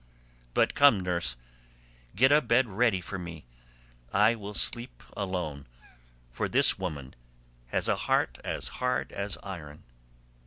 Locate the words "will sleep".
4.33-5.03